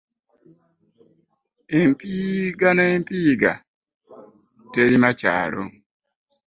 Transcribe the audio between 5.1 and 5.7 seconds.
kyalo.